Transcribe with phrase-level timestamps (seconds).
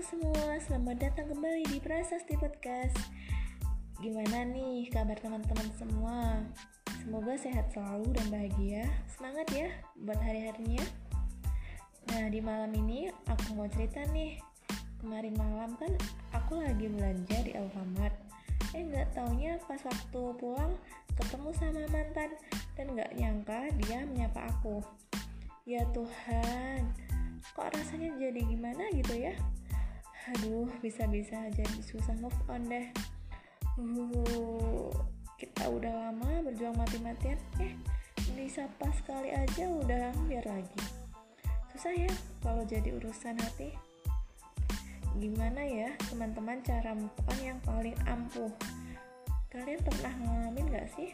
[0.00, 2.96] semua, selamat datang kembali di Prasasti Podcast.
[4.00, 6.40] Gimana nih kabar teman-teman semua?
[7.04, 8.88] Semoga sehat selalu dan bahagia.
[9.12, 9.68] Semangat ya
[10.00, 10.80] buat hari-harinya.
[12.08, 14.40] Nah di malam ini aku mau cerita nih.
[15.04, 15.92] Kemarin malam kan
[16.32, 18.16] aku lagi belanja di Alfamart.
[18.72, 20.72] Eh nggak taunya pas waktu pulang
[21.12, 22.32] ketemu sama mantan
[22.72, 24.80] Dan nggak nyangka dia menyapa aku.
[25.68, 26.88] Ya Tuhan,
[27.50, 29.34] kok rasanya jadi gimana gitu ya?
[30.30, 32.86] Aduh bisa-bisa jadi susah move on deh.
[33.74, 34.94] Uh,
[35.34, 37.38] kita udah lama berjuang mati-matian.
[37.58, 37.74] Eh
[38.38, 40.82] disapa sekali aja udah biar lagi.
[41.74, 42.12] Susah ya
[42.46, 43.74] kalau jadi urusan hati.
[45.18, 48.52] Gimana ya teman-teman cara move on yang paling ampuh?
[49.52, 51.12] Kalian pernah ngalamin gak sih?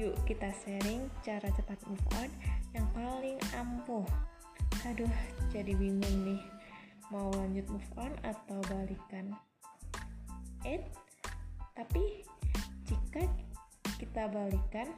[0.00, 2.30] Yuk kita sharing cara cepat move on
[2.72, 4.08] yang paling ampuh
[4.88, 5.14] aduh
[5.52, 6.40] jadi bingung nih.
[7.10, 9.34] Mau lanjut move on atau balikan?
[10.62, 10.84] Eh
[11.74, 12.24] tapi
[12.86, 13.24] jika
[13.98, 14.88] kita balikan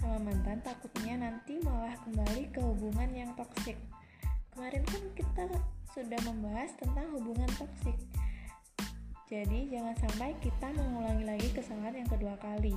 [0.00, 3.76] sama mantan takutnya nanti malah kembali ke hubungan yang toksik
[4.54, 5.44] kemarin kan kita
[5.92, 7.98] sudah membahas tentang hubungan toksik
[9.30, 12.74] jadi jangan sampai kita mengulangi lagi kesalahan yang kedua kali.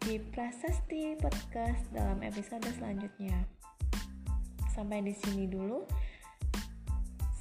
[0.00, 3.44] di Prasasti Podcast dalam episode selanjutnya.
[4.72, 5.84] Sampai di sini dulu.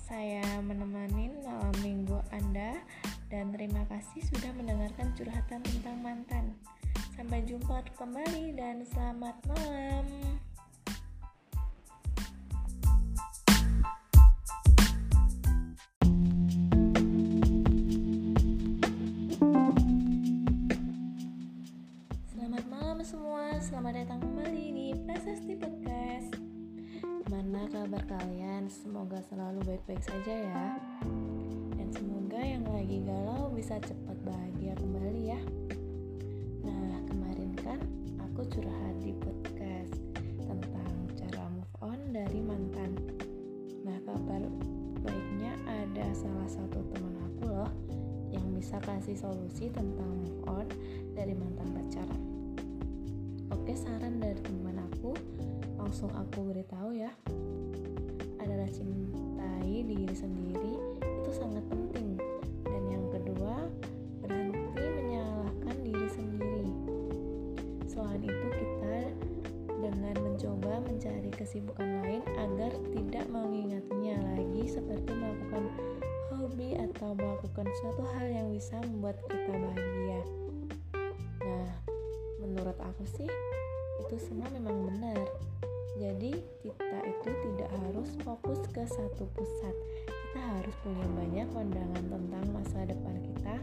[0.06, 2.80] Saya menemani malam minggu Anda
[3.30, 6.45] dan terima kasih sudah mendengarkan curhatan tentang mantan.
[7.26, 10.06] Sampai jumpa kembali dan selamat malam.
[22.30, 26.30] Selamat malam semua, selamat datang kembali di Prasasti Podcast.
[27.02, 28.70] Gimana kabar kalian?
[28.70, 30.78] Semoga selalu baik-baik saja ya.
[31.74, 34.15] Dan semoga yang lagi galau bisa cepat
[48.66, 50.66] bisa kasih solusi tentang move on
[51.14, 52.10] dari mantan pacar.
[53.54, 55.14] Oke, saran dari teman aku
[55.78, 57.14] langsung aku beritahu ya.
[58.42, 62.18] Adalah cintai diri sendiri itu sangat penting.
[62.66, 63.70] Dan yang kedua,
[64.26, 66.74] berhenti menyalahkan diri sendiri.
[67.86, 69.14] Selain itu, kita
[69.78, 75.70] dengan mencoba mencari kesibukan lain agar tidak mengingatnya lagi seperti melakukan
[76.36, 80.22] hobi atau melakukan suatu hal yang bisa membuat kita bahagia.
[81.44, 81.68] Nah,
[82.44, 83.30] menurut aku sih
[84.06, 85.20] itu semua memang benar.
[85.96, 89.76] Jadi kita itu tidak harus fokus ke satu pusat.
[90.08, 93.56] Kita harus punya banyak pandangan tentang masa depan kita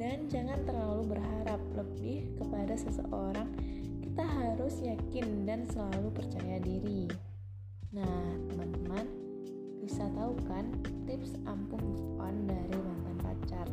[0.00, 3.48] dan jangan terlalu berharap lebih kepada seseorang.
[4.00, 7.11] Kita harus yakin dan selalu percaya diri.
[9.92, 10.64] Bisa tahu kan
[11.04, 13.68] tips ampuh move on dari mantan pacar?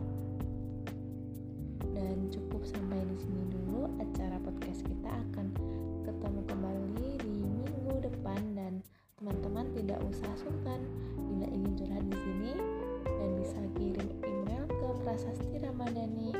[1.95, 5.47] Dan cukup sampai di sini dulu acara podcast kita akan
[6.03, 8.83] ketemu kembali di minggu depan dan
[9.15, 10.83] teman-teman tidak usah sungkan
[11.15, 12.51] bila ingin curhat di sini
[13.07, 16.19] dan bisa kirim email ke prasastiramadani@gmail.com.
[16.19, 16.38] Sampai